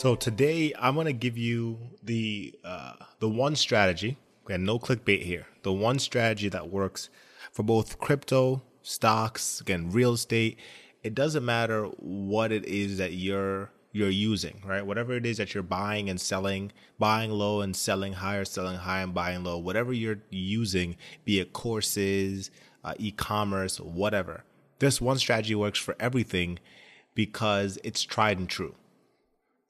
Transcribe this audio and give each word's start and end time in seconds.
So 0.00 0.14
today 0.14 0.72
I'm 0.78 0.94
to 0.94 1.12
give 1.12 1.36
you 1.36 1.78
the 2.02 2.58
uh, 2.64 2.94
the 3.18 3.28
one 3.28 3.54
strategy 3.54 4.16
and 4.48 4.64
no 4.64 4.78
clickbait 4.78 5.20
here. 5.20 5.46
The 5.62 5.74
one 5.74 5.98
strategy 5.98 6.48
that 6.48 6.70
works 6.70 7.10
for 7.52 7.64
both 7.64 7.98
crypto, 7.98 8.62
stocks, 8.80 9.60
again, 9.60 9.90
real 9.90 10.14
estate. 10.14 10.58
It 11.02 11.14
doesn't 11.14 11.44
matter 11.44 11.84
what 11.98 12.50
it 12.50 12.64
is 12.64 12.96
that 12.96 13.12
you're 13.12 13.72
you're 13.92 14.08
using, 14.08 14.62
right? 14.64 14.86
Whatever 14.86 15.12
it 15.12 15.26
is 15.26 15.36
that 15.36 15.52
you're 15.52 15.62
buying 15.62 16.08
and 16.08 16.18
selling, 16.18 16.72
buying 16.98 17.30
low 17.30 17.60
and 17.60 17.76
selling 17.76 18.14
high 18.14 18.36
or 18.36 18.46
selling 18.46 18.78
high 18.78 19.02
and 19.02 19.12
buying 19.12 19.44
low, 19.44 19.58
whatever 19.58 19.92
you're 19.92 20.22
using, 20.30 20.96
be 21.26 21.40
it 21.40 21.52
courses, 21.52 22.50
uh, 22.84 22.94
e-commerce, 22.96 23.78
whatever. 23.78 24.44
This 24.78 24.98
one 24.98 25.18
strategy 25.18 25.54
works 25.54 25.78
for 25.78 25.94
everything 26.00 26.58
because 27.14 27.78
it's 27.84 28.02
tried 28.02 28.38
and 28.38 28.48
true. 28.48 28.74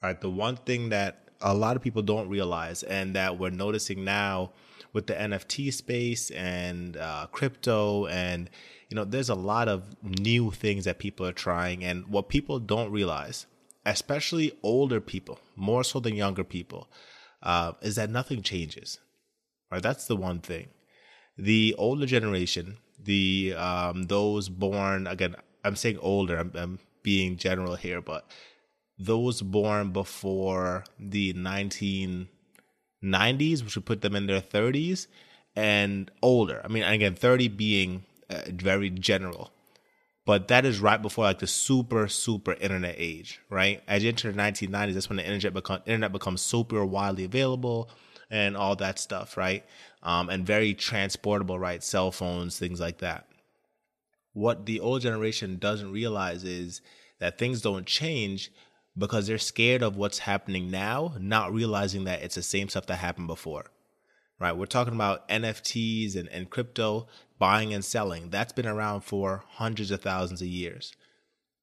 Right. 0.02 0.20
The 0.20 0.30
one 0.30 0.56
thing 0.56 0.88
that 0.90 1.28
a 1.42 1.54
lot 1.54 1.76
of 1.76 1.82
people 1.82 2.02
don't 2.02 2.28
realize 2.28 2.82
and 2.82 3.14
that 3.14 3.38
we're 3.38 3.50
noticing 3.50 4.04
now 4.04 4.52
with 4.92 5.06
the 5.06 5.14
NFT 5.14 5.72
space 5.72 6.30
and 6.30 6.96
uh, 6.96 7.26
crypto 7.30 8.06
and 8.06 8.50
you 8.88 8.94
know 8.96 9.04
there's 9.04 9.28
a 9.28 9.34
lot 9.34 9.68
of 9.68 9.84
new 10.02 10.50
things 10.50 10.84
that 10.84 10.98
people 10.98 11.26
are 11.26 11.32
trying 11.32 11.84
and 11.84 12.06
what 12.08 12.28
people 12.28 12.58
don't 12.58 12.90
realize 12.90 13.46
especially 13.86 14.52
older 14.62 15.00
people 15.00 15.38
more 15.56 15.84
so 15.84 16.00
than 16.00 16.14
younger 16.14 16.44
people 16.44 16.88
uh, 17.42 17.72
is 17.80 17.96
that 17.96 18.10
nothing 18.10 18.42
changes 18.42 18.98
right 19.70 19.82
that's 19.82 20.06
the 20.06 20.16
one 20.16 20.40
thing 20.40 20.68
the 21.38 21.74
older 21.78 22.04
generation 22.04 22.76
the 22.98 23.54
um, 23.56 24.02
those 24.04 24.48
born 24.48 25.06
again 25.06 25.34
i'm 25.64 25.76
saying 25.76 25.98
older 25.98 26.36
I'm, 26.36 26.52
I'm 26.54 26.78
being 27.02 27.36
general 27.36 27.76
here 27.76 28.02
but 28.02 28.28
those 29.00 29.40
born 29.40 29.92
before 29.92 30.84
the 30.98 31.32
1990s, 31.32 33.64
which 33.64 33.74
would 33.74 33.86
put 33.86 34.02
them 34.02 34.14
in 34.14 34.26
their 34.26 34.42
30s, 34.42 35.06
and 35.56 36.10
older. 36.22 36.60
I 36.62 36.68
mean, 36.68 36.82
again, 36.82 37.14
30 37.14 37.48
being 37.48 38.04
uh, 38.28 38.42
very 38.48 38.90
general, 38.90 39.50
but 40.26 40.48
that 40.48 40.66
is 40.66 40.80
right 40.80 41.00
before 41.00 41.24
like 41.24 41.38
the 41.38 41.46
super 41.46 42.08
super 42.08 42.52
internet 42.52 42.96
age, 42.98 43.40
right? 43.48 43.82
As 43.88 44.02
you 44.02 44.10
enter 44.10 44.30
the 44.30 44.38
1990s, 44.38 44.92
that's 44.92 45.08
when 45.08 45.16
the 45.16 45.24
internet 45.24 45.54
become 45.54 45.80
internet 45.86 46.12
becomes 46.12 46.42
super 46.42 46.84
widely 46.84 47.24
available 47.24 47.88
and 48.30 48.56
all 48.56 48.76
that 48.76 48.98
stuff, 48.98 49.36
right? 49.36 49.64
Um, 50.02 50.28
and 50.28 50.46
very 50.46 50.74
transportable, 50.74 51.58
right? 51.58 51.82
Cell 51.82 52.12
phones, 52.12 52.58
things 52.58 52.80
like 52.80 52.98
that. 52.98 53.26
What 54.32 54.66
the 54.66 54.78
old 54.78 55.02
generation 55.02 55.58
doesn't 55.58 55.90
realize 55.90 56.44
is 56.44 56.80
that 57.18 57.38
things 57.38 57.60
don't 57.60 57.86
change 57.86 58.52
because 58.96 59.26
they're 59.26 59.38
scared 59.38 59.82
of 59.82 59.96
what's 59.96 60.18
happening 60.18 60.70
now, 60.70 61.14
not 61.18 61.52
realizing 61.52 62.04
that 62.04 62.22
it's 62.22 62.34
the 62.34 62.42
same 62.42 62.68
stuff 62.68 62.86
that 62.86 62.96
happened 62.96 63.26
before. 63.26 63.66
Right? 64.38 64.56
We're 64.56 64.66
talking 64.66 64.94
about 64.94 65.28
NFTs 65.28 66.16
and, 66.16 66.28
and 66.28 66.48
crypto 66.48 67.08
buying 67.38 67.74
and 67.74 67.84
selling. 67.84 68.30
That's 68.30 68.52
been 68.52 68.66
around 68.66 69.02
for 69.02 69.44
hundreds 69.48 69.90
of 69.90 70.00
thousands 70.00 70.40
of 70.40 70.48
years. 70.48 70.94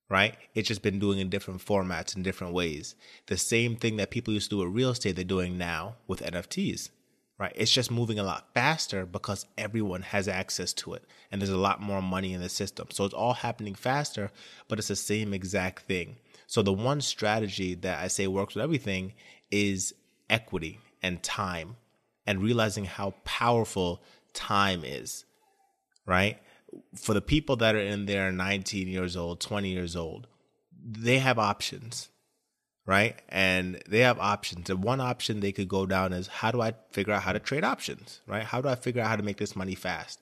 Right? 0.10 0.38
It's 0.54 0.68
just 0.68 0.84
been 0.84 1.00
doing 1.00 1.20
in 1.20 1.30
different 1.30 1.66
formats 1.66 2.16
in 2.16 2.24
different 2.24 2.54
ways. 2.54 2.96
The 3.26 3.38
same 3.38 3.76
thing 3.76 3.98
that 3.98 4.12
people 4.12 4.34
used 4.34 4.50
to 4.52 4.58
do 4.58 4.64
with 4.64 4.76
real 4.76 4.92
estate, 4.92 5.16
they're 5.16 5.26
doing 5.26 5.58
now 5.58 5.96
with 6.08 6.22
NFTs. 6.22 6.92
Right? 7.40 7.52
It's 7.56 7.72
just 7.72 7.92
moving 7.92 8.18
a 8.18 8.24
lot 8.24 8.48
faster 8.54 9.06
because 9.06 9.46
everyone 9.58 10.02
has 10.02 10.28
access 10.28 10.74
to 10.74 10.94
it 10.94 11.04
and 11.32 11.42
there's 11.42 11.52
a 11.52 11.58
lot 11.58 11.82
more 11.82 12.02
money 12.02 12.34
in 12.34 12.42
the 12.42 12.50
system. 12.50 12.88
So 12.92 13.06
it's 13.06 13.14
all 13.14 13.34
happening 13.34 13.76
faster, 13.76 14.32
but 14.68 14.80
it's 14.80 14.88
the 14.88 14.96
same 14.96 15.34
exact 15.34 15.84
thing 15.84 16.18
so 16.48 16.62
the 16.62 16.74
one 16.74 17.02
strategy 17.02 17.76
that 17.76 18.00
I 18.00 18.08
say 18.08 18.26
works 18.26 18.56
with 18.56 18.64
everything 18.64 19.14
is 19.52 19.94
equity 20.30 20.80
and 21.04 21.22
time 21.22 21.76
and 22.26 22.42
realizing 22.42 22.86
how 22.86 23.14
powerful 23.26 24.02
time 24.34 24.84
is, 24.86 25.26
right? 26.06 26.40
For 26.96 27.14
the 27.14 27.22
people 27.22 27.58
that 27.58 27.76
are 27.76 27.80
in 27.80 28.06
there 28.06 28.32
19 28.32 28.88
years 28.88 29.18
old, 29.18 29.42
20 29.42 29.70
years 29.70 29.96
old, 29.96 30.28
they 30.82 31.20
have 31.20 31.38
options, 31.38 32.10
right? 32.86 33.22
And 33.28 33.82
they 33.88 34.00
have 34.00 34.20
options. 34.20 34.70
And 34.70 34.82
one 34.82 35.02
option 35.02 35.42
they 35.42 35.52
could 35.52 35.68
go 35.68 35.86
down 35.86 36.14
is 36.14 36.28
how 36.28 36.52
do 36.52 36.62
I 36.62 36.74
figure 36.92 37.14
out 37.14 37.24
how 37.24 37.34
to 37.34 37.40
trade 37.40 37.66
options, 37.66 38.22
right? 38.26 38.44
How 38.44 38.62
do 38.62 38.70
I 38.70 38.76
figure 38.76 39.02
out 39.02 39.10
how 39.10 39.16
to 39.18 39.24
make 39.24 39.38
this 39.38 39.56
money 39.56 39.76
fast? 39.76 40.22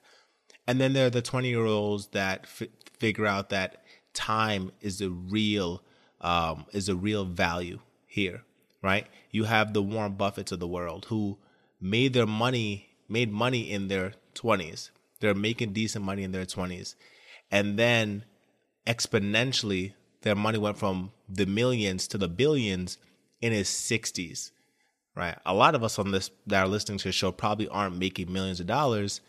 And 0.67 0.81
then 0.81 0.93
there 0.93 1.05
are 1.05 1.11
the 1.11 1.21
20 1.21 1.49
year 1.49 1.65
olds 1.65 2.07
that 2.07 2.41
f- 2.43 2.67
figure 2.97 3.27
out 3.27 3.49
that 3.49 3.83
time 4.13 4.71
is 4.81 4.97
the 4.99 5.11
real 5.11 5.83
um, 6.21 6.65
is 6.71 6.89
a 6.89 6.95
real 6.95 7.25
value 7.25 7.79
here, 8.07 8.43
right? 8.81 9.07
You 9.31 9.45
have 9.45 9.73
the 9.73 9.81
Warren 9.81 10.15
Buffetts 10.15 10.51
of 10.51 10.59
the 10.59 10.67
world 10.67 11.05
who 11.09 11.37
made 11.79 12.13
their 12.13 12.25
money, 12.25 12.89
made 13.07 13.31
money 13.31 13.71
in 13.71 13.87
their 13.87 14.13
20s. 14.35 14.89
They're 15.19 15.33
making 15.33 15.73
decent 15.73 16.05
money 16.05 16.23
in 16.23 16.31
their 16.31 16.45
20s. 16.45 16.95
And 17.51 17.77
then 17.77 18.25
exponentially, 18.87 19.93
their 20.21 20.35
money 20.35 20.57
went 20.57 20.77
from 20.77 21.11
the 21.29 21.45
millions 21.45 22.07
to 22.09 22.17
the 22.17 22.27
billions 22.27 22.97
in 23.41 23.53
his 23.53 23.69
60s, 23.69 24.51
right? 25.15 25.37
A 25.45 25.53
lot 25.53 25.75
of 25.75 25.83
us 25.83 25.99
on 25.99 26.11
this 26.11 26.31
that 26.47 26.61
are 26.63 26.67
listening 26.67 26.97
to 26.99 27.09
the 27.09 27.11
show 27.11 27.31
probably 27.31 27.67
aren't 27.67 27.97
making 27.97 28.31
millions 28.31 28.59
of 28.59 28.67
dollars, 28.67 29.21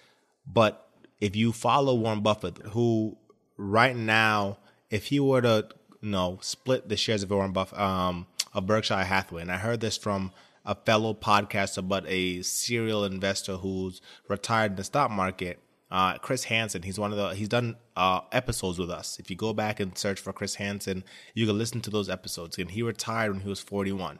but 0.46 0.88
if 1.20 1.34
you 1.36 1.52
follow 1.52 1.94
Warren 1.94 2.20
Buffett, 2.20 2.58
who 2.58 3.16
right 3.56 3.96
now, 3.96 4.58
if 4.90 5.06
he 5.06 5.20
were 5.20 5.42
to 5.42 5.68
know, 6.10 6.38
split 6.40 6.88
the 6.88 6.96
shares 6.96 7.22
of 7.22 7.30
Warren 7.30 7.52
Buffett, 7.52 7.78
um, 7.78 8.26
of 8.52 8.66
Berkshire 8.66 9.04
Hathaway. 9.04 9.42
And 9.42 9.52
I 9.52 9.58
heard 9.58 9.80
this 9.80 9.96
from 9.96 10.32
a 10.64 10.74
fellow 10.74 11.14
podcaster, 11.14 11.86
but 11.86 12.04
a 12.08 12.42
serial 12.42 13.04
investor 13.04 13.56
who's 13.56 14.00
retired 14.28 14.72
in 14.72 14.76
the 14.76 14.84
stock 14.84 15.10
market. 15.10 15.60
Uh, 15.88 16.18
Chris 16.18 16.44
Hansen, 16.44 16.82
he's 16.82 16.98
one 16.98 17.12
of 17.12 17.16
the, 17.16 17.34
he's 17.34 17.48
done 17.48 17.76
uh, 17.96 18.20
episodes 18.32 18.78
with 18.78 18.90
us. 18.90 19.18
If 19.20 19.30
you 19.30 19.36
go 19.36 19.52
back 19.52 19.78
and 19.78 19.96
search 19.96 20.18
for 20.18 20.32
Chris 20.32 20.56
Hansen, 20.56 21.04
you 21.34 21.46
can 21.46 21.56
listen 21.56 21.80
to 21.82 21.90
those 21.90 22.10
episodes. 22.10 22.58
And 22.58 22.70
he 22.70 22.82
retired 22.82 23.32
when 23.32 23.42
he 23.42 23.48
was 23.48 23.60
41, 23.60 24.18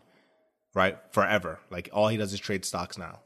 right? 0.75 0.97
Forever. 1.11 1.59
Like 1.71 1.89
all 1.93 2.09
he 2.09 2.17
does 2.17 2.33
is 2.33 2.39
trade 2.39 2.65
stocks 2.65 2.97
now. 2.97 3.21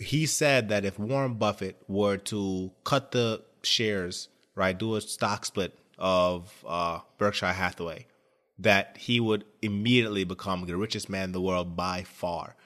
He 0.00 0.26
said 0.26 0.68
that 0.68 0.84
if 0.84 0.96
Warren 0.96 1.34
Buffett 1.34 1.82
were 1.88 2.18
to 2.18 2.70
cut 2.84 3.10
the 3.10 3.42
shares, 3.64 4.28
right, 4.54 4.78
do 4.78 4.94
a 4.94 5.00
stock 5.00 5.44
split 5.44 5.76
of 5.98 6.52
uh, 6.66 7.00
Berkshire 7.18 7.52
Hathaway 7.52 8.06
that 8.58 8.96
he 8.98 9.20
would 9.20 9.44
immediately 9.62 10.24
become 10.24 10.66
the 10.66 10.76
richest 10.76 11.08
man 11.08 11.24
in 11.24 11.32
the 11.32 11.40
world 11.40 11.76
by 11.76 12.02
far. 12.02 12.56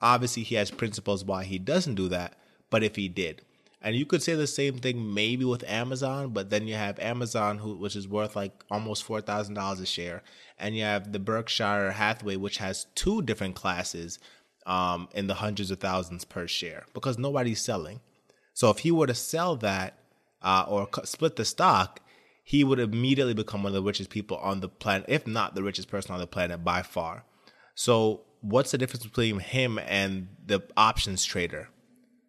Obviously, 0.00 0.42
he 0.42 0.56
has 0.56 0.70
principles 0.70 1.24
why 1.24 1.44
he 1.44 1.58
doesn't 1.58 1.94
do 1.94 2.08
that, 2.08 2.34
but 2.68 2.82
if 2.82 2.96
he 2.96 3.08
did, 3.08 3.42
and 3.80 3.94
you 3.94 4.04
could 4.04 4.22
say 4.22 4.34
the 4.34 4.46
same 4.46 4.78
thing 4.78 5.14
maybe 5.14 5.44
with 5.44 5.62
Amazon, 5.68 6.30
but 6.30 6.50
then 6.50 6.66
you 6.66 6.74
have 6.74 6.98
Amazon, 6.98 7.58
who 7.58 7.76
which 7.76 7.94
is 7.94 8.08
worth 8.08 8.34
like 8.34 8.64
almost 8.70 9.04
four 9.04 9.20
thousand 9.20 9.54
dollars 9.54 9.80
a 9.80 9.86
share, 9.86 10.22
and 10.58 10.76
you 10.76 10.82
have 10.82 11.12
the 11.12 11.18
Berkshire 11.18 11.92
Hathaway, 11.92 12.36
which 12.36 12.58
has 12.58 12.86
two 12.94 13.22
different 13.22 13.54
classes 13.54 14.18
um, 14.66 15.08
in 15.14 15.28
the 15.28 15.34
hundreds 15.34 15.70
of 15.70 15.78
thousands 15.78 16.24
per 16.24 16.46
share 16.46 16.84
because 16.94 17.18
nobody's 17.18 17.60
selling. 17.60 18.00
So 18.54 18.70
if 18.70 18.78
he 18.78 18.90
were 18.90 19.06
to 19.06 19.14
sell 19.14 19.56
that 19.56 19.98
uh, 20.42 20.64
or 20.66 20.88
split 21.04 21.36
the 21.36 21.44
stock, 21.44 22.00
he 22.48 22.62
would 22.62 22.78
immediately 22.78 23.34
become 23.34 23.64
one 23.64 23.70
of 23.70 23.74
the 23.74 23.82
richest 23.82 24.08
people 24.08 24.36
on 24.36 24.60
the 24.60 24.68
planet, 24.68 25.04
if 25.08 25.26
not 25.26 25.56
the 25.56 25.64
richest 25.64 25.88
person 25.88 26.14
on 26.14 26.20
the 26.20 26.28
planet 26.28 26.62
by 26.62 26.80
far. 26.80 27.24
So, 27.74 28.20
what's 28.40 28.70
the 28.70 28.78
difference 28.78 29.04
between 29.04 29.40
him 29.40 29.80
and 29.84 30.28
the 30.46 30.62
options 30.76 31.24
trader? 31.24 31.70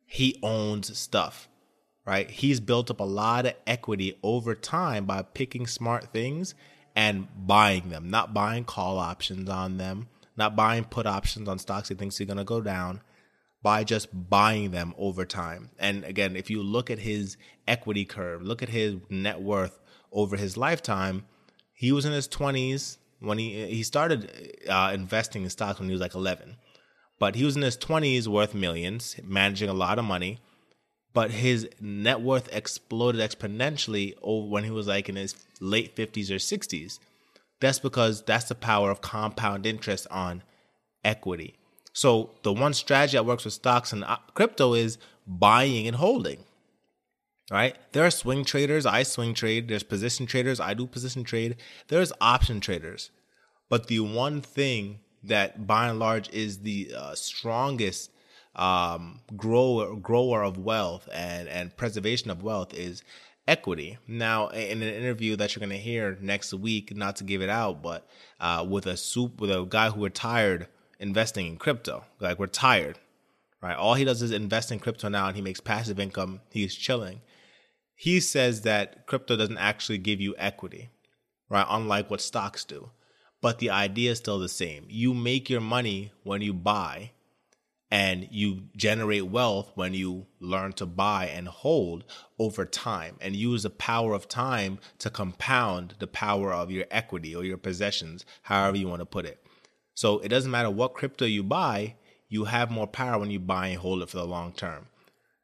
He 0.08 0.40
owns 0.42 0.98
stuff, 0.98 1.48
right? 2.04 2.28
He's 2.32 2.60
built 2.60 2.90
up 2.90 3.00
a 3.00 3.04
lot 3.04 3.46
of 3.46 3.54
equity 3.68 4.18
over 4.24 4.56
time 4.56 5.06
by 5.06 5.22
picking 5.22 5.68
smart 5.68 6.12
things 6.12 6.56
and 6.96 7.28
buying 7.38 7.90
them, 7.90 8.10
not 8.10 8.34
buying 8.34 8.64
call 8.64 8.98
options 8.98 9.48
on 9.48 9.78
them, 9.78 10.08
not 10.36 10.56
buying 10.56 10.86
put 10.86 11.06
options 11.06 11.48
on 11.48 11.60
stocks 11.60 11.90
he 11.90 11.96
thinks 11.96 12.20
are 12.20 12.26
going 12.26 12.38
to 12.38 12.44
go 12.44 12.60
down, 12.60 13.02
by 13.62 13.84
just 13.84 14.08
buying 14.30 14.72
them 14.72 14.96
over 14.98 15.26
time. 15.26 15.70
And 15.78 16.04
again, 16.06 16.36
if 16.36 16.50
you 16.50 16.64
look 16.64 16.90
at 16.90 16.98
his 16.98 17.38
equity 17.68 18.04
curve, 18.04 18.42
look 18.42 18.64
at 18.64 18.70
his 18.70 18.96
net 19.12 19.42
worth 19.42 19.80
over 20.18 20.36
his 20.36 20.58
lifetime, 20.58 21.26
he 21.74 21.92
was 21.92 22.04
in 22.04 22.12
his 22.12 22.28
20s 22.28 22.98
when 23.20 23.38
he 23.38 23.68
he 23.68 23.84
started 23.84 24.58
uh, 24.68 24.92
investing 24.94 25.44
in 25.44 25.50
stocks 25.50 25.80
when 25.80 25.88
he 25.88 25.94
was 25.94 26.02
like 26.02 26.16
11. 26.16 26.58
But 27.20 27.36
he 27.36 27.46
was 27.46 27.56
in 27.56 27.62
his 27.62 27.78
20s 27.78 28.28
worth 28.28 28.54
millions, 28.54 29.16
managing 29.24 29.70
a 29.70 29.74
lot 29.74 30.00
of 30.00 30.06
money. 30.06 30.40
But 31.14 31.32
his 31.32 31.68
net 31.80 32.22
worth 32.22 32.48
exploded 32.52 33.22
exponentially 33.22 34.14
over 34.22 34.48
when 34.48 34.64
he 34.64 34.72
was 34.72 34.88
like 34.88 35.08
in 35.08 35.16
his 35.16 35.36
late 35.60 35.96
50s 35.96 36.30
or 36.30 36.36
60s. 36.36 37.00
That's 37.60 37.80
because 37.80 38.24
that's 38.24 38.46
the 38.46 38.56
power 38.56 38.92
of 38.92 39.02
compound 39.02 39.66
interest 39.66 40.06
on 40.12 40.44
equity. 41.04 41.56
So 41.94 42.32
the 42.44 42.54
one 42.54 42.74
strategy 42.74 43.18
that 43.18 43.26
works 43.26 43.46
with 43.46 43.56
stocks 43.56 43.94
and 43.94 44.04
uh, 44.04 44.18
crypto 44.36 44.74
is 44.74 45.00
buying 45.26 45.88
and 45.88 45.96
holding 45.96 46.44
right? 47.52 47.76
There 47.92 48.06
are 48.06 48.12
swing 48.12 48.44
traders. 48.44 48.86
I 48.86 49.04
swing 49.04 49.34
trade. 49.34 49.68
There's 49.68 49.84
position 49.84 50.26
traders. 50.26 50.60
I 50.60 50.74
do 50.74 50.88
position 50.88 51.24
trade. 51.24 51.58
There's 51.88 52.12
option 52.20 52.60
traders. 52.60 53.12
But 53.70 53.88
the 53.88 54.00
one 54.00 54.42
thing 54.42 55.00
that 55.24 55.68
by 55.68 55.90
and 55.90 56.00
large 56.00 56.30
is 56.30 56.60
the 56.60 56.92
uh, 56.96 57.16
strongest 57.16 58.12
um, 58.56 59.22
grower 59.36 59.96
grower 59.96 60.44
of 60.44 60.58
wealth 60.58 61.08
and 61.14 61.48
and 61.48 61.76
preservation 61.78 62.32
of 62.32 62.44
wealth 62.44 62.74
is 62.74 63.04
equity. 63.48 63.98
Now, 64.08 64.48
in 64.48 64.82
an 64.82 64.94
interview 64.94 65.36
that 65.38 65.56
you're 65.56 65.62
going 65.62 65.78
to 65.78 65.78
hear 65.78 66.18
next 66.22 66.54
week, 66.54 66.96
not 66.96 67.16
to 67.18 67.24
give 67.24 67.42
it 67.42 67.50
out, 67.50 67.82
but 67.82 68.08
uh, 68.40 68.66
with 68.68 68.88
a 68.88 68.98
soup 68.98 69.40
with 69.40 69.52
a 69.52 69.66
guy 69.68 69.90
who 69.90 70.04
retired 70.04 70.68
investing 71.00 71.48
in 71.48 71.58
crypto, 71.58 72.04
like 72.20 72.40
retired, 72.40 72.98
right? 73.62 73.78
All 73.78 73.94
he 73.94 74.04
does 74.04 74.22
is 74.22 74.32
invest 74.32 74.72
in 74.72 74.80
crypto 74.80 75.08
now, 75.08 75.28
and 75.28 75.36
he 75.36 75.42
makes 75.42 75.60
passive 75.60 76.00
income. 76.00 76.42
He's 76.50 76.74
chilling. 76.76 77.22
He 78.00 78.20
says 78.20 78.62
that 78.62 79.08
crypto 79.08 79.36
doesn't 79.36 79.58
actually 79.58 79.98
give 79.98 80.22
you 80.22 80.36
equity, 80.38 80.92
right? 81.50 81.66
Unlike 81.68 82.12
what 82.12 82.22
stocks 82.22 82.64
do. 82.64 82.92
But 83.42 83.58
the 83.58 83.72
idea 83.72 84.12
is 84.12 84.20
still 84.20 84.38
the 84.38 84.48
same. 84.48 84.86
You 84.88 85.16
make 85.16 85.50
your 85.50 85.62
money 85.62 86.12
when 86.24 86.44
you 86.44 86.54
buy 86.54 87.12
and 87.90 88.28
you 88.30 88.66
generate 88.76 89.26
wealth 89.28 89.72
when 89.74 89.96
you 89.96 90.28
learn 90.40 90.74
to 90.74 90.86
buy 90.86 91.26
and 91.26 91.48
hold 91.48 92.04
over 92.38 92.66
time 92.66 93.16
and 93.20 93.36
use 93.36 93.64
the 93.64 93.72
power 93.72 94.14
of 94.14 94.28
time 94.28 94.78
to 95.00 95.10
compound 95.10 95.96
the 95.98 96.06
power 96.06 96.54
of 96.54 96.70
your 96.70 96.86
equity 96.92 97.36
or 97.36 97.44
your 97.44 97.58
possessions, 97.58 98.26
however 98.44 98.78
you 98.78 98.88
want 98.88 99.00
to 99.00 99.08
put 99.08 99.26
it. 99.26 99.44
So 99.96 100.20
it 100.20 100.28
doesn't 100.28 100.52
matter 100.52 100.70
what 100.70 100.94
crypto 100.94 101.26
you 101.26 101.42
buy, 101.42 101.96
you 102.30 102.44
have 102.46 102.70
more 102.70 102.86
power 102.86 103.18
when 103.18 103.32
you 103.32 103.40
buy 103.40 103.70
and 103.70 103.80
hold 103.80 104.04
it 104.04 104.10
for 104.10 104.18
the 104.18 104.26
long 104.26 104.54
term. 104.54 104.88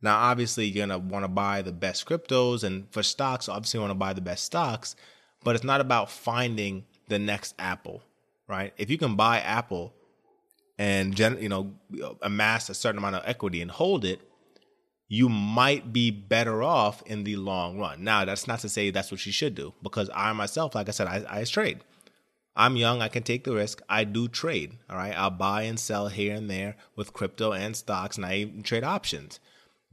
Now, 0.03 0.19
obviously, 0.19 0.65
you're 0.65 0.85
going 0.85 1.01
to 1.01 1.07
want 1.07 1.23
to 1.23 1.29
buy 1.29 1.61
the 1.61 1.71
best 1.71 2.05
cryptos, 2.05 2.63
and 2.63 2.91
for 2.91 3.01
stocks, 3.01 3.47
obviously, 3.47 3.77
you 3.77 3.81
want 3.81 3.91
to 3.91 3.95
buy 3.95 4.13
the 4.13 4.21
best 4.21 4.43
stocks, 4.43 4.95
but 5.43 5.55
it's 5.55 5.63
not 5.63 5.81
about 5.81 6.11
finding 6.11 6.83
the 7.07 7.17
next 7.17 7.55
Apple, 7.57 8.03
right? 8.47 8.73
If 8.77 8.89
you 8.89 8.97
can 8.97 9.15
buy 9.15 9.39
Apple 9.39 9.93
and 10.77 11.15
gen, 11.15 11.37
you 11.41 11.49
know 11.49 11.73
amass 12.21 12.69
a 12.69 12.73
certain 12.73 12.97
amount 12.97 13.15
of 13.15 13.23
equity 13.25 13.61
and 13.61 13.71
hold 13.71 14.03
it, 14.03 14.19
you 15.07 15.29
might 15.29 15.93
be 15.93 16.11
better 16.11 16.63
off 16.63 17.01
in 17.03 17.23
the 17.23 17.37
long 17.37 17.79
run. 17.79 18.03
Now, 18.03 18.25
that's 18.25 18.47
not 18.47 18.59
to 18.59 18.69
say 18.69 18.89
that's 18.89 19.11
what 19.11 19.25
you 19.25 19.31
should 19.31 19.55
do 19.55 19.73
because 19.81 20.09
I 20.13 20.33
myself, 20.33 20.75
like 20.75 20.89
I 20.89 20.91
said, 20.91 21.07
I, 21.07 21.23
I 21.29 21.43
trade. 21.45 21.79
I'm 22.55 22.75
young, 22.75 23.01
I 23.01 23.07
can 23.07 23.23
take 23.23 23.45
the 23.45 23.53
risk. 23.53 23.81
I 23.89 24.03
do 24.03 24.27
trade. 24.27 24.77
All 24.89 24.97
right. 24.97 25.17
I'll 25.17 25.31
buy 25.31 25.63
and 25.63 25.79
sell 25.79 26.09
here 26.09 26.35
and 26.35 26.49
there 26.49 26.75
with 26.95 27.13
crypto 27.13 27.51
and 27.51 27.75
stocks, 27.75 28.17
and 28.17 28.25
I 28.25 28.35
even 28.35 28.63
trade 28.63 28.83
options. 28.83 29.39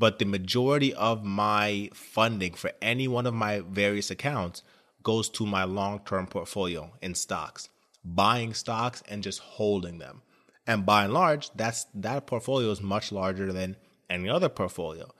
But 0.00 0.18
the 0.18 0.24
majority 0.24 0.94
of 0.94 1.24
my 1.26 1.90
funding 1.92 2.54
for 2.54 2.72
any 2.80 3.06
one 3.06 3.26
of 3.26 3.34
my 3.34 3.60
various 3.60 4.10
accounts 4.10 4.62
goes 5.02 5.28
to 5.28 5.44
my 5.44 5.64
long 5.64 6.00
term 6.06 6.26
portfolio 6.26 6.90
in 7.02 7.14
stocks, 7.14 7.68
buying 8.02 8.54
stocks 8.54 9.02
and 9.10 9.22
just 9.22 9.40
holding 9.40 9.98
them. 9.98 10.22
And 10.66 10.86
by 10.86 11.04
and 11.04 11.12
large, 11.12 11.50
that's 11.54 11.84
that 11.92 12.26
portfolio 12.26 12.70
is 12.70 12.80
much 12.80 13.12
larger 13.12 13.52
than 13.52 13.76
any 14.08 14.30
other 14.30 14.48
portfolio 14.48 15.12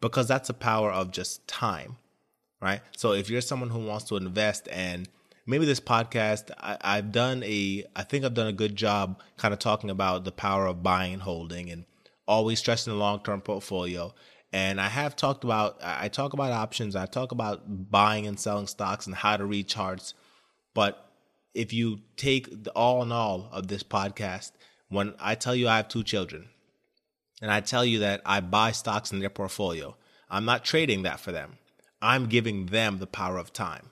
because 0.00 0.26
that's 0.26 0.48
the 0.48 0.54
power 0.54 0.90
of 0.90 1.12
just 1.12 1.46
time, 1.46 1.98
right? 2.60 2.80
So 2.96 3.12
if 3.12 3.30
you're 3.30 3.40
someone 3.40 3.70
who 3.70 3.86
wants 3.86 4.06
to 4.06 4.16
invest 4.16 4.66
and 4.68 5.08
maybe 5.46 5.64
this 5.64 5.78
podcast, 5.78 6.50
I, 6.58 6.76
I've 6.80 7.12
done 7.12 7.44
a, 7.44 7.84
I 7.94 8.02
think 8.02 8.24
I've 8.24 8.34
done 8.34 8.48
a 8.48 8.52
good 8.52 8.74
job 8.74 9.20
kind 9.36 9.54
of 9.54 9.60
talking 9.60 9.90
about 9.90 10.24
the 10.24 10.32
power 10.32 10.66
of 10.66 10.82
buying 10.82 11.12
and 11.12 11.22
holding 11.22 11.70
and 11.70 11.84
always 12.26 12.58
stressing 12.58 12.92
the 12.92 12.98
long 12.98 13.20
term 13.20 13.40
portfolio. 13.40 14.14
And 14.52 14.80
I 14.80 14.88
have 14.88 15.16
talked 15.16 15.42
about, 15.42 15.78
I 15.82 16.08
talk 16.08 16.32
about 16.32 16.52
options, 16.52 16.94
I 16.94 17.06
talk 17.06 17.32
about 17.32 17.90
buying 17.90 18.26
and 18.26 18.38
selling 18.38 18.68
stocks 18.68 19.06
and 19.06 19.14
how 19.14 19.36
to 19.36 19.44
read 19.44 19.66
charts. 19.66 20.14
But 20.74 21.10
if 21.54 21.72
you 21.72 22.00
take 22.16 22.64
the 22.64 22.70
all 22.70 23.02
in 23.02 23.10
all 23.10 23.48
of 23.52 23.68
this 23.68 23.82
podcast, 23.82 24.52
when 24.88 25.14
I 25.18 25.34
tell 25.34 25.54
you 25.54 25.68
I 25.68 25.78
have 25.78 25.88
two 25.88 26.04
children 26.04 26.48
and 27.42 27.50
I 27.50 27.60
tell 27.60 27.84
you 27.84 27.98
that 28.00 28.22
I 28.24 28.40
buy 28.40 28.72
stocks 28.72 29.10
in 29.12 29.18
their 29.18 29.30
portfolio, 29.30 29.96
I'm 30.30 30.44
not 30.44 30.64
trading 30.64 31.02
that 31.02 31.20
for 31.20 31.32
them. 31.32 31.58
I'm 32.00 32.26
giving 32.26 32.66
them 32.66 32.98
the 32.98 33.06
power 33.06 33.38
of 33.38 33.52
time. 33.52 33.90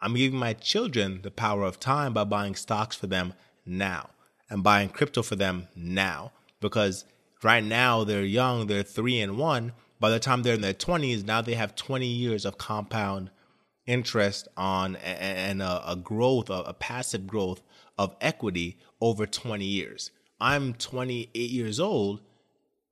I'm 0.00 0.14
giving 0.14 0.38
my 0.38 0.52
children 0.52 1.20
the 1.22 1.30
power 1.30 1.62
of 1.62 1.80
time 1.80 2.12
by 2.12 2.24
buying 2.24 2.54
stocks 2.54 2.96
for 2.96 3.06
them 3.06 3.34
now 3.64 4.10
and 4.50 4.62
buying 4.62 4.88
crypto 4.88 5.22
for 5.22 5.36
them 5.36 5.68
now 5.74 6.32
because 6.60 7.04
right 7.46 7.62
now 7.62 8.02
they're 8.02 8.24
young, 8.24 8.66
they're 8.66 8.82
three 8.82 9.20
and 9.20 9.38
one. 9.38 9.72
By 10.00 10.10
the 10.10 10.18
time 10.18 10.42
they're 10.42 10.54
in 10.54 10.62
their 10.62 10.74
20s, 10.74 11.24
now 11.24 11.40
they 11.40 11.54
have 11.54 11.76
20 11.76 12.04
years 12.04 12.44
of 12.44 12.58
compound 12.58 13.30
interest 13.86 14.48
on 14.56 14.96
and 14.96 15.62
a, 15.62 15.92
a 15.92 15.94
growth, 15.94 16.50
a, 16.50 16.54
a 16.54 16.74
passive 16.74 17.24
growth 17.24 17.62
of 17.96 18.16
equity 18.20 18.78
over 19.00 19.26
20 19.26 19.64
years. 19.64 20.10
I'm 20.40 20.74
28 20.74 21.38
years 21.38 21.78
old 21.78 22.20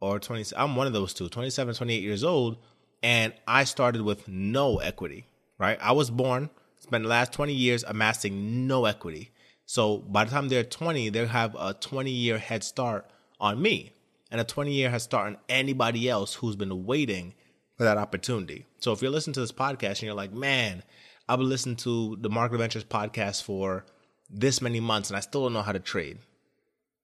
or 0.01 0.21
20 0.21 0.57
I'm 0.57 0.77
one 0.77 0.87
of 0.87 0.93
those 0.93 1.13
two, 1.15 1.29
27, 1.29 1.75
28 1.75 2.01
years 2.01 2.23
old 2.23 2.57
and 3.03 3.35
I 3.49 3.65
started 3.65 4.03
with 4.03 4.29
no 4.29 4.79
equity, 4.79 5.27
right? 5.59 5.79
I 5.83 5.91
was 5.91 6.11
born, 6.11 6.49
spent 6.77 7.03
the 7.03 7.11
last 7.11 7.33
20 7.33 7.53
years 7.53 7.83
amassing 7.83 8.69
no 8.69 8.85
equity. 8.85 9.33
So 9.67 9.99
by 9.99 10.25
the 10.25 10.31
time 10.31 10.49
they're 10.49 10.63
20, 10.63 11.09
they 11.09 11.27
have 11.27 11.57
a 11.59 11.75
20 11.75 12.09
year 12.13 12.39
head 12.39 12.63
start 12.63 13.11
on 13.41 13.61
me 13.61 13.91
and 14.35 14.41
a 14.41 14.45
20 14.45 14.73
year 14.73 14.91
head 14.91 15.01
start 15.01 15.29
on 15.29 15.37
anybody 15.49 16.09
else 16.09 16.35
who's 16.35 16.57
been 16.57 16.85
waiting 16.85 17.35
for 17.79 17.85
that 17.85 17.99
opportunity. 17.99 18.67
So 18.81 18.91
if 18.91 19.01
you're 19.01 19.13
listening 19.13 19.35
to 19.35 19.41
this 19.41 19.53
podcast 19.53 19.91
and 19.91 20.03
you're 20.03 20.15
like, 20.15 20.33
man, 20.33 20.83
I've 21.29 21.39
been 21.39 21.49
listening 21.49 21.77
to 21.77 22.17
the 22.21 22.29
Market 22.29 22.57
Adventures 22.57 22.83
podcast 22.83 23.45
for 23.45 23.87
this 24.29 24.61
many 24.61 24.81
months 24.81 25.09
and 25.09 25.17
I 25.17 25.21
still 25.21 25.45
don't 25.45 25.53
know 25.53 25.63
how 25.63 25.71
to 25.71 25.79
trade 25.79 26.19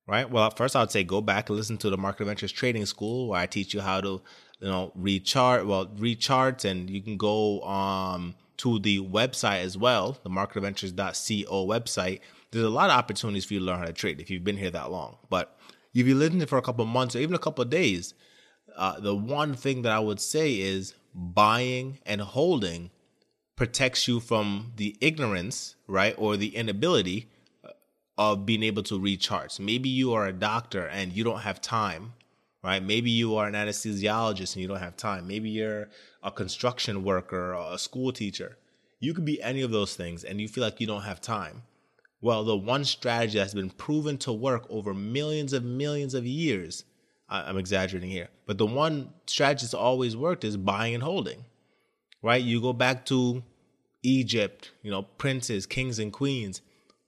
right? 0.09 0.29
Well, 0.29 0.51
first 0.51 0.75
I 0.75 0.81
would 0.81 0.91
say 0.91 1.05
go 1.05 1.21
back 1.21 1.49
and 1.49 1.57
listen 1.57 1.79
to 1.79 1.89
the 1.89 1.97
Market 1.97 2.23
Adventures 2.23 2.51
Trading 2.51 2.85
School 2.85 3.29
where 3.29 3.41
I 3.41 3.47
teach 3.47 3.73
you 3.73 3.81
how 3.81 4.01
to, 4.01 4.21
you 4.59 4.69
know, 4.69 4.91
read 4.97 5.25
well, 5.35 5.89
read 5.97 6.19
charts, 6.19 6.65
and 6.65 6.91
you 6.91 7.01
can 7.01 7.17
go 7.17 7.63
um 7.63 8.35
to 8.57 8.81
the 8.81 8.99
website 8.99 9.63
as 9.63 9.79
well, 9.79 10.19
the 10.25 10.29
marketadventures.co 10.29 11.67
website. 11.67 12.21
There's 12.51 12.65
a 12.65 12.71
lot 12.71 12.91
of 12.91 12.97
opportunities 12.97 13.45
for 13.45 13.55
you 13.55 13.61
to 13.61 13.67
learn 13.67 13.79
how 13.79 13.85
to 13.85 13.93
trade 13.93 14.21
if 14.21 14.31
you've 14.31 14.43
been 14.43 14.57
here 14.57 14.73
that 14.73 14.91
long. 14.91 15.17
But 15.31 15.57
if 15.95 16.07
you 16.07 16.15
listened 16.15 16.49
for 16.49 16.59
a 16.59 16.63
couple 16.63 16.85
months 16.85 17.17
or 17.17 17.21
even 17.21 17.35
a 17.35 17.39
couple 17.39 17.65
days, 17.65 18.15
uh, 18.77 19.01
the 19.01 19.15
one 19.15 19.55
thing 19.55 19.83
that 19.83 19.93
I 19.93 19.99
would 19.99 20.21
say 20.21 20.55
is 20.61 20.95
buying 21.15 21.99
and 22.07 22.21
holding 22.21 22.91
protects 23.57 24.09
you 24.09 24.21
from 24.21 24.73
the 24.77 24.97
ignorance, 25.01 25.75
right, 25.87 26.15
or 26.17 26.37
the 26.37 26.57
inability 26.57 27.29
of 28.17 28.47
being 28.47 28.63
able 28.63 28.83
to 28.83 28.99
read 28.99 29.21
charts. 29.21 29.59
Maybe 29.59 29.89
you 29.89 30.13
are 30.13 30.27
a 30.27 30.33
doctor 30.33 30.87
and 30.87 31.13
you 31.13 31.25
don't 31.25 31.41
have 31.41 31.61
time, 31.61 32.13
right? 32.63 32.83
Maybe 32.83 33.11
you 33.11 33.37
are 33.37 33.47
an 33.47 33.55
anesthesiologist 33.55 34.55
and 34.55 34.63
you 34.63 34.69
don't 34.69 34.79
have 34.79 34.97
time. 34.97 35.27
Maybe 35.27 35.51
you're 35.51 35.89
a 36.23 36.31
construction 36.31 37.03
worker 37.03 37.55
or 37.55 37.75
a 37.75 37.79
school 37.79 38.13
teacher. 38.13 38.59
You 38.99 39.15
could 39.15 39.25
be 39.25 39.43
any 39.43 39.63
of 39.63 39.71
those 39.71 39.97
things 39.97 40.23
and 40.23 40.41
you 40.41 40.49
feel 40.49 40.63
like 40.63 40.81
you 40.81 40.87
don't 40.87 41.03
have 41.03 41.21
time. 41.21 41.63
Well, 42.21 42.45
the 42.45 42.57
one 42.57 42.85
strategy 42.85 43.39
that's 43.39 43.55
been 43.55 43.71
proven 43.71 44.19
to 44.19 44.33
work 44.33 44.67
over 44.69 44.93
millions 44.93 45.53
of 45.53 45.65
millions 45.65 46.15
of 46.15 46.27
years, 46.27 46.85
I'm 47.29 47.57
exaggerating 47.57 48.11
here, 48.11 48.29
but 48.47 48.59
the 48.59 48.67
one 48.67 49.13
strategy 49.27 49.65
that's 49.65 49.75
always 49.75 50.17
worked 50.17 50.45
is 50.45 50.57
buying 50.57 50.95
and 50.95 51.03
holding, 51.03 51.45
right? 52.23 52.43
You 52.43 52.61
go 52.61 52.73
back 52.73 53.07
to 53.07 53.43
Egypt, 54.03 54.73
you 54.83 54.91
know, 54.91 55.03
princes, 55.03 55.67
kings, 55.67 55.99
and 55.99 56.13
queens 56.13 56.61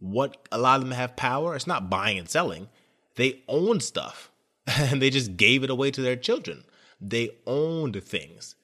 what 0.03 0.49
a 0.51 0.59
lot 0.59 0.77
of 0.77 0.83
them 0.83 0.91
have 0.91 1.15
power. 1.15 1.55
It's 1.55 1.67
not 1.67 1.89
buying 1.89 2.19
and 2.19 2.29
selling. 2.29 2.69
They 3.15 3.43
own 3.47 3.81
stuff 3.81 4.31
and 4.67 5.01
they 5.01 5.11
just 5.11 5.37
gave 5.37 5.63
it 5.63 5.71
away 5.71 5.91
to 5.93 6.03
their 6.03 6.17
children. 6.17 6.65
They 7.01 7.31
owned 7.47 8.03
things, 8.03 8.57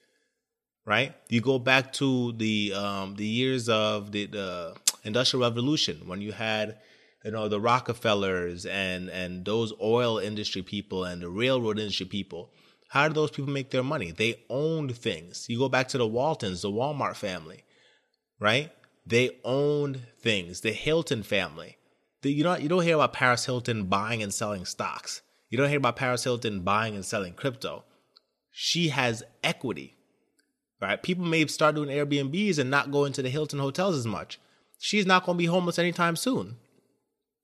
right? 0.84 1.14
You 1.28 1.40
go 1.40 1.58
back 1.58 1.92
to 1.94 2.32
the 2.32 2.74
um, 2.74 3.14
the 3.14 3.26
years 3.26 3.68
of 3.68 4.10
the, 4.12 4.26
the 4.26 4.76
Industrial 5.08 5.42
Revolution 5.42 6.06
when 6.06 6.20
you 6.20 6.32
had 6.32 6.78
you 7.24 7.32
know 7.32 7.48
the 7.48 7.60
Rockefellers 7.60 8.64
and 8.66 9.08
and 9.10 9.44
those 9.44 9.72
oil 9.82 10.18
industry 10.18 10.62
people 10.62 11.04
and 11.04 11.22
the 11.22 11.28
railroad 11.28 11.78
industry 11.78 12.06
people. 12.06 12.50
How 12.90 13.08
did 13.08 13.16
those 13.16 13.30
people 13.30 13.52
make 13.52 13.70
their 13.70 13.82
money? 13.82 14.12
They 14.12 14.44
owned 14.48 14.96
things. 14.96 15.46
You 15.48 15.58
go 15.58 15.68
back 15.68 15.88
to 15.88 15.98
the 15.98 16.06
Waltons, 16.06 16.62
the 16.62 16.70
Walmart 16.70 17.16
family, 17.16 17.64
right? 18.40 18.72
They 19.04 19.38
owned 19.44 20.00
things. 20.20 20.60
The 20.60 20.72
Hilton 20.72 21.22
family. 21.22 21.76
The, 22.22 22.32
you 22.32 22.42
don't 22.42 22.62
you 22.62 22.68
don't 22.68 22.82
hear 22.82 22.94
about 22.94 23.12
Paris 23.12 23.46
Hilton 23.46 23.84
buying 23.84 24.22
and 24.22 24.32
selling 24.32 24.64
stocks. 24.64 25.22
You 25.50 25.58
don't 25.58 25.68
hear 25.68 25.78
about 25.78 25.96
Paris 25.96 26.24
Hilton 26.24 26.60
buying 26.60 26.94
and 26.94 27.04
selling 27.04 27.32
crypto. 27.34 27.84
She 28.50 28.88
has 28.88 29.22
equity. 29.42 29.94
Right? 30.80 31.02
People 31.02 31.24
may 31.24 31.44
start 31.46 31.74
doing 31.74 31.88
Airbnbs 31.88 32.58
and 32.58 32.70
not 32.70 32.92
go 32.92 33.04
into 33.04 33.22
the 33.22 33.30
Hilton 33.30 33.58
hotels 33.58 33.96
as 33.96 34.06
much. 34.06 34.38
She's 34.78 35.06
not 35.06 35.24
going 35.24 35.36
to 35.36 35.42
be 35.42 35.46
homeless 35.46 35.78
anytime 35.78 36.16
soon. 36.16 36.56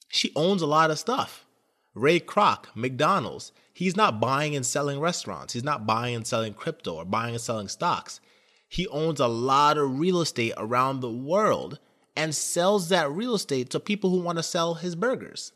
She 0.09 0.33
owns 0.37 0.63
a 0.63 0.67
lot 0.67 0.91
of 0.91 0.99
stuff. 0.99 1.45
Ray 1.95 2.21
Kroc, 2.21 2.67
McDonald's, 2.75 3.53
he's 3.73 3.97
not 3.97 4.21
buying 4.21 4.57
and 4.57 4.65
selling 4.65 5.01
restaurants. 5.01 5.53
He's 5.53 5.65
not 5.65 5.87
buying 5.87 6.15
and 6.15 6.27
selling 6.27 6.55
crypto 6.55 6.95
or 6.95 7.05
buying 7.05 7.35
and 7.35 7.41
selling 7.41 7.69
stocks. 7.69 8.21
He 8.69 8.89
owns 8.89 9.21
a 9.21 9.29
lot 9.29 9.79
of 9.79 9.99
real 9.99 10.21
estate 10.21 10.55
around 10.57 11.01
the 11.01 11.11
world 11.11 11.79
and 12.17 12.35
sells 12.35 12.89
that 12.89 13.11
real 13.11 13.35
estate 13.35 13.71
to 13.71 13.81
people 13.81 14.11
who 14.11 14.21
want 14.21 14.39
to 14.39 14.43
sell 14.43 14.75
his 14.75 14.97
burgers. 14.97 15.53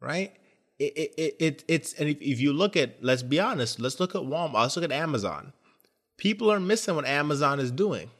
Right? 0.00 0.34
It, 0.78 0.92
it, 0.96 1.14
it, 1.16 1.36
it 1.38 1.64
it's 1.68 1.92
and 1.94 2.08
if, 2.08 2.20
if 2.20 2.40
you 2.40 2.52
look 2.52 2.76
at 2.76 3.02
let's 3.04 3.22
be 3.22 3.38
honest, 3.38 3.78
let's 3.78 4.00
look 4.00 4.14
at 4.14 4.22
Walmart, 4.22 4.54
let's 4.54 4.76
look 4.76 4.84
at 4.84 4.92
Amazon. 4.92 5.52
People 6.16 6.50
are 6.50 6.60
missing 6.60 6.96
what 6.96 7.06
Amazon 7.06 7.60
is 7.60 7.70
doing. 7.70 8.10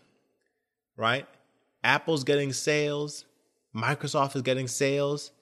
Right? 0.97 1.27
Apple's 1.85 2.25
getting 2.25 2.53
sales, 2.53 3.25
Microsoft 3.75 4.37
is 4.37 4.43
getting 4.43 4.69
sales. 4.69 5.33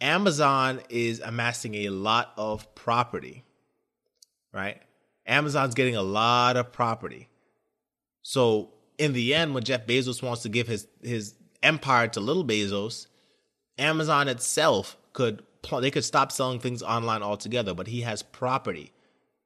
Amazon 0.00 0.80
is 0.88 1.20
amassing 1.20 1.74
a 1.74 1.90
lot 1.90 2.32
of 2.36 2.74
property. 2.74 3.44
Right? 4.52 4.80
Amazon's 5.26 5.74
getting 5.74 5.96
a 5.96 6.02
lot 6.02 6.56
of 6.56 6.72
property. 6.72 7.28
So 8.22 8.70
in 8.98 9.12
the 9.12 9.34
end, 9.34 9.54
when 9.54 9.64
Jeff 9.64 9.86
Bezos 9.86 10.22
wants 10.22 10.42
to 10.42 10.48
give 10.48 10.66
his 10.66 10.86
his 11.02 11.34
empire 11.62 12.08
to 12.08 12.20
little 12.20 12.44
Bezos, 12.44 13.06
Amazon 13.78 14.28
itself 14.28 14.96
could 15.12 15.42
they 15.80 15.90
could 15.90 16.04
stop 16.04 16.32
selling 16.32 16.58
things 16.58 16.82
online 16.82 17.22
altogether. 17.22 17.74
But 17.74 17.86
he 17.86 18.00
has 18.00 18.22
property 18.22 18.92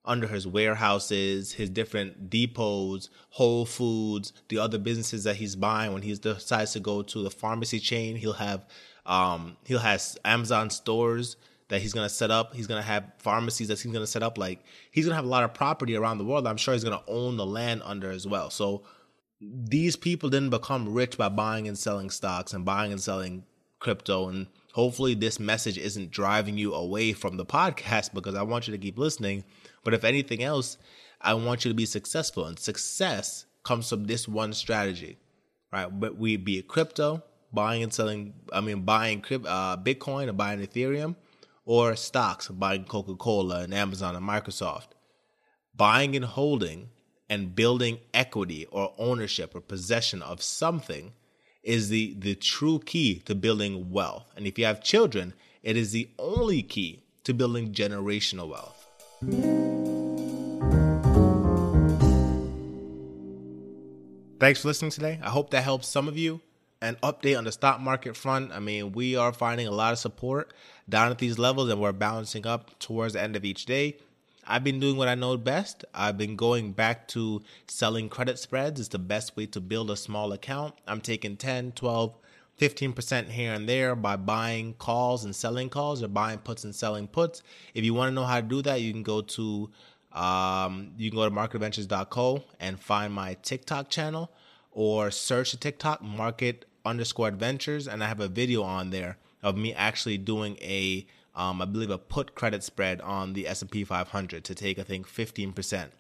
under 0.07 0.27
his 0.27 0.47
warehouses, 0.47 1.53
his 1.53 1.69
different 1.71 2.31
depots, 2.31 3.09
Whole 3.31 3.67
Foods, 3.67 4.33
the 4.49 4.59
other 4.59 4.79
businesses 4.79 5.25
that 5.25 5.37
he's 5.37 5.57
buying. 5.57 5.93
When 5.93 6.03
he 6.03 6.15
decides 6.15 6.73
to 6.73 6.81
go 6.81 7.03
to 7.03 7.23
the 7.23 7.31
pharmacy 7.31 7.81
chain, 7.81 8.17
he'll 8.17 8.35
have 8.35 8.67
um, 9.05 9.57
he'll 9.65 9.79
has 9.79 10.19
Amazon 10.25 10.71
stores 10.71 11.37
that 11.69 11.81
he's 11.81 11.93
gonna 11.93 12.09
set 12.09 12.31
up. 12.31 12.55
He's 12.55 12.67
gonna 12.67 12.83
have 12.83 13.05
pharmacies 13.19 13.69
that 13.69 13.81
he's 13.81 13.93
gonna 13.93 14.07
set 14.07 14.23
up. 14.23 14.39
Like 14.39 14.65
he's 14.91 15.05
gonna 15.05 15.17
have 15.17 15.25
a 15.25 15.29
lot 15.29 15.45
of 15.45 15.55
property 15.55 15.97
around 15.97 16.19
the 16.19 16.25
world. 16.25 16.47
I'm 16.47 16.57
sure 16.57 16.75
he's 16.75 16.85
gonna 16.85 17.03
own 17.09 17.37
the 17.37 17.47
land 17.47 17.83
under 17.85 18.11
as 18.11 18.27
well. 18.27 18.51
So 18.51 18.83
these 19.41 19.97
people 19.97 20.31
didn't 20.31 20.51
become 20.51 20.93
rich 20.93 21.19
by 21.19 21.29
buying 21.29 21.69
and 21.69 21.77
selling 21.77 22.11
stocks 22.11 22.53
and 22.53 22.65
buying 22.65 22.93
and 22.93 23.01
selling 23.01 23.45
crypto. 23.81 24.29
And 24.29 24.47
hopefully 24.77 25.15
this 25.15 25.41
message 25.41 25.79
isn't 25.79 26.11
driving 26.11 26.59
you 26.59 26.75
away 26.75 27.15
from 27.15 27.39
the 27.39 27.47
podcast 27.47 28.13
because 28.13 28.35
I 28.35 28.43
want 28.43 28.69
you 28.69 28.73
to 28.73 28.79
keep 28.79 28.99
listening. 28.99 29.43
But 29.83 29.95
if 29.95 30.05
anything 30.05 30.43
else, 30.43 30.77
I 31.19 31.33
want 31.33 31.65
you 31.65 31.71
to 31.71 31.75
be 31.75 31.87
successful. 31.87 32.45
And 32.45 32.59
success 32.59 33.47
comes 33.65 33.89
from 33.89 34.05
this 34.05 34.29
one 34.29 34.53
strategy, 34.53 35.17
right? 35.73 35.87
But 35.87 36.19
we 36.19 36.37
be 36.37 36.59
it 36.59 36.69
crypto, 36.69 37.23
buying 37.55 37.85
and 37.85 37.95
selling, 37.95 38.35
I 38.53 38.61
mean, 38.61 38.83
buying 38.83 39.25
uh, 39.31 39.79
Bitcoin 39.79 40.29
or 40.29 40.35
buying 40.35 40.61
Ethereum 40.61 41.17
or 41.65 41.97
stocks, 41.97 42.49
buying 42.49 42.85
Coca 42.85 43.15
Cola 43.15 43.63
and 43.63 43.73
Amazon 43.73 44.15
and 44.15 44.29
Microsoft. 44.29 44.89
Buying 45.75 46.15
and 46.15 46.27
holding 46.27 46.91
and 47.31 47.55
building 47.55 48.01
equity 48.13 48.67
or 48.67 48.93
ownership 48.99 49.55
or 49.55 49.63
possession 49.63 50.21
of 50.21 50.43
something 50.43 51.15
is 51.67 51.89
the, 51.89 52.15
the 52.17 52.37
true 52.37 52.79
key 52.79 53.17
to 53.25 53.35
building 53.35 53.91
wealth. 53.91 54.25
And 54.37 54.47
if 54.47 54.57
you 54.57 54.65
have 54.65 54.83
children, 54.83 55.35
it 55.65 55.77
is 55.77 55.91
the 55.91 56.09
only 56.17 56.63
key 56.63 57.03
to 57.25 57.35
building 57.35 57.73
generational 57.73 58.49
wealth. 58.49 58.87
Thanks 64.39 64.61
for 64.61 64.69
listening 64.69 64.93
today. 64.93 65.19
I 65.21 65.31
hope 65.31 65.51
that 65.51 65.65
helps 65.65 65.89
some 65.89 66.07
of 66.07 66.17
you. 66.17 66.41
An 66.81 66.97
update 67.03 67.37
on 67.37 67.45
the 67.45 67.53
stock 67.53 67.81
market 67.81 68.17
front. 68.17 68.53
I 68.53 68.61
mean, 68.61 68.93
we 68.93 69.17
are 69.17 69.33
finding 69.33 69.67
a 69.67 69.73
lot 69.73 69.93
of 69.93 69.99
support 69.99 70.53
down 70.89 71.11
at 71.11 71.19
these 71.19 71.37
levels 71.37 71.69
and 71.69 71.81
we're 71.81 71.93
bouncing 71.93 72.47
up 72.47 72.79
towards 72.79 73.15
the 73.15 73.23
end 73.23 73.35
of 73.35 73.45
each 73.45 73.67
day. 73.67 73.97
I've 74.47 74.65
been 74.65 74.81
doing 74.81 74.97
what 74.97 75.09
I 75.09 75.15
know 75.15 75.37
best. 75.37 75.85
I've 75.93 76.17
been 76.17 76.37
going 76.37 76.73
back 76.73 77.09
to 77.09 77.43
selling 77.67 78.09
credit 78.09 78.39
spreads. 78.39 78.79
It's 78.79 78.89
the 78.89 78.99
best 78.99 79.37
way 79.37 79.47
to 79.47 79.61
build 79.61 79.91
a 79.91 79.97
small 79.97 80.33
account. 80.33 80.75
I'm 80.87 81.01
taking 81.01 81.37
10, 81.37 81.73
12, 81.73 82.15
15% 82.61 83.29
here 83.29 83.53
and 83.53 83.69
there 83.69 83.95
by 83.95 84.17
buying 84.17 84.75
calls 84.75 85.25
and 85.25 85.35
selling 85.35 85.69
calls 85.69 86.03
or 86.03 86.09
buying 86.09 86.39
puts 86.39 86.65
and 86.65 86.75
selling 86.75 87.09
puts. 87.09 87.43
If 87.75 87.85
you 87.85 87.93
want 87.93 88.11
to 88.11 88.15
know 88.15 88.25
how 88.25 88.41
to 88.41 88.47
do 88.47 88.63
that, 88.63 88.81
you 88.81 88.93
can 88.93 89.03
go 89.03 89.21
to 89.21 89.71
um, 90.13 90.93
you 90.97 91.11
can 91.11 91.19
go 91.19 91.29
to 91.29 91.35
marketadventures.co 91.35 92.43
and 92.59 92.81
find 92.81 93.13
my 93.13 93.35
TikTok 93.43 93.91
channel 93.91 94.31
or 94.71 95.11
search 95.11 95.51
the 95.51 95.59
TikTok 95.59 96.01
market 96.01 96.65
underscore 96.87 97.29
adventures 97.29 97.87
and 97.87 98.03
I 98.03 98.09
have 98.09 98.21
a 98.21 98.29
video 98.29 98.63
on 98.63 98.91
there 98.91 99.19
of 99.43 99.57
me 99.57 99.75
actually 99.75 100.17
doing 100.17 100.57
a, 100.63 101.07
um, 101.37 101.63
I 101.63 101.67
believe 101.67 101.91
a 101.91 101.99
put 101.99 102.35
credit 102.35 102.65
spread 102.65 103.01
on 103.03 103.35
the 103.35 103.47
S&P 103.47 103.85
500 103.85 104.43
to 104.43 104.55
take 104.55 104.79
I 104.79 104.83
think 104.83 105.07
15%. 105.07 105.91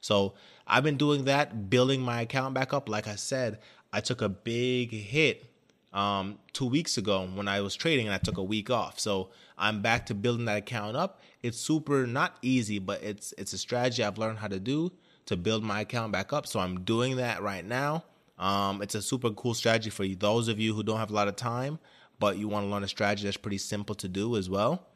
So 0.00 0.34
I've 0.66 0.82
been 0.82 0.96
doing 0.96 1.24
that, 1.24 1.70
building 1.70 2.00
my 2.00 2.22
account 2.22 2.54
back 2.54 2.72
up. 2.72 2.88
Like 2.88 3.06
I 3.06 3.16
said, 3.16 3.58
I 3.92 4.00
took 4.00 4.22
a 4.22 4.28
big 4.28 4.90
hit 4.90 5.44
um, 5.92 6.38
two 6.52 6.66
weeks 6.66 6.98
ago 6.98 7.28
when 7.34 7.48
I 7.48 7.60
was 7.60 7.74
trading 7.74 8.06
and 8.06 8.14
I 8.14 8.18
took 8.18 8.38
a 8.38 8.42
week 8.42 8.70
off. 8.70 8.98
So 8.98 9.30
I'm 9.58 9.82
back 9.82 10.06
to 10.06 10.14
building 10.14 10.44
that 10.46 10.58
account 10.58 10.96
up. 10.96 11.20
It's 11.42 11.58
super 11.58 12.06
not 12.06 12.36
easy, 12.42 12.78
but 12.78 13.02
it's 13.02 13.32
it's 13.38 13.52
a 13.52 13.58
strategy 13.58 14.02
I've 14.02 14.18
learned 14.18 14.38
how 14.38 14.48
to 14.48 14.60
do 14.60 14.92
to 15.26 15.36
build 15.36 15.62
my 15.62 15.80
account 15.80 16.12
back 16.12 16.32
up. 16.32 16.46
So 16.46 16.60
I'm 16.60 16.80
doing 16.80 17.16
that 17.16 17.42
right 17.42 17.64
now. 17.64 18.04
Um, 18.38 18.82
it's 18.82 18.94
a 18.94 19.02
super 19.02 19.30
cool 19.30 19.54
strategy 19.54 19.90
for 19.90 20.04
you. 20.04 20.14
Those 20.14 20.48
of 20.48 20.60
you 20.60 20.74
who 20.74 20.82
don't 20.82 20.98
have 20.98 21.10
a 21.10 21.14
lot 21.14 21.28
of 21.28 21.36
time 21.36 21.78
but 22.18 22.38
you 22.38 22.48
want 22.48 22.66
to 22.66 22.70
learn 22.70 22.84
a 22.84 22.88
strategy 22.88 23.24
that's 23.24 23.36
pretty 23.36 23.58
simple 23.58 23.94
to 23.96 24.08
do 24.08 24.36
as 24.36 24.48
well. 24.48 24.86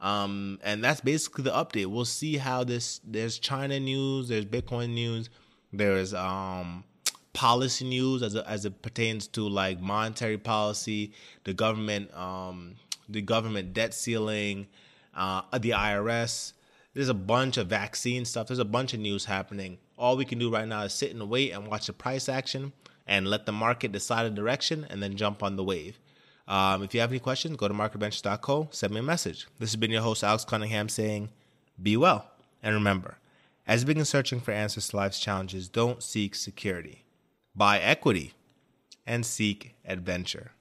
Um, 0.00 0.58
and 0.62 0.84
that's 0.84 1.00
basically 1.00 1.44
the 1.44 1.52
update. 1.52 1.86
We'll 1.86 2.04
see 2.04 2.36
how 2.36 2.64
this. 2.64 3.00
There's 3.04 3.38
China 3.38 3.80
news. 3.80 4.28
There's 4.28 4.44
Bitcoin 4.44 4.90
news. 4.90 5.30
There's 5.72 6.12
um, 6.12 6.84
policy 7.32 7.84
news 7.84 8.22
as 8.22 8.36
as 8.36 8.64
it 8.64 8.82
pertains 8.82 9.26
to 9.28 9.48
like 9.48 9.80
monetary 9.80 10.38
policy, 10.38 11.12
the 11.44 11.54
government, 11.54 12.14
um, 12.14 12.76
the 13.08 13.22
government 13.22 13.72
debt 13.72 13.94
ceiling, 13.94 14.66
uh, 15.14 15.42
the 15.58 15.70
IRS. 15.70 16.52
There's 16.92 17.08
a 17.10 17.14
bunch 17.14 17.58
of 17.58 17.66
vaccine 17.66 18.24
stuff. 18.24 18.46
There's 18.46 18.58
a 18.58 18.64
bunch 18.64 18.94
of 18.94 19.00
news 19.00 19.26
happening. 19.26 19.78
All 19.98 20.16
we 20.16 20.24
can 20.24 20.38
do 20.38 20.50
right 20.50 20.66
now 20.66 20.82
is 20.82 20.94
sit 20.94 21.10
and 21.10 21.28
wait 21.28 21.52
and 21.52 21.68
watch 21.68 21.86
the 21.88 21.92
price 21.92 22.28
action 22.28 22.72
and 23.06 23.26
let 23.26 23.44
the 23.44 23.52
market 23.52 23.92
decide 23.92 24.26
a 24.26 24.30
direction 24.30 24.86
and 24.88 25.02
then 25.02 25.14
jump 25.16 25.42
on 25.42 25.56
the 25.56 25.64
wave. 25.64 25.98
Um, 26.48 26.82
if 26.82 26.94
you 26.94 27.00
have 27.00 27.10
any 27.10 27.18
questions, 27.18 27.56
go 27.56 27.68
to 27.68 27.74
marketadventures.co, 27.74 28.68
send 28.70 28.92
me 28.92 29.00
a 29.00 29.02
message. 29.02 29.46
This 29.58 29.70
has 29.70 29.76
been 29.76 29.90
your 29.90 30.02
host, 30.02 30.22
Alex 30.22 30.44
Cunningham, 30.44 30.88
saying, 30.88 31.30
Be 31.82 31.96
well. 31.96 32.30
And 32.62 32.74
remember, 32.74 33.18
as 33.66 33.82
you 33.82 33.86
begin 33.88 34.04
searching 34.04 34.40
for 34.40 34.52
answers 34.52 34.88
to 34.88 34.96
life's 34.96 35.18
challenges, 35.18 35.68
don't 35.68 36.02
seek 36.02 36.34
security, 36.34 37.04
buy 37.54 37.80
equity, 37.80 38.34
and 39.06 39.26
seek 39.26 39.74
adventure. 39.84 40.52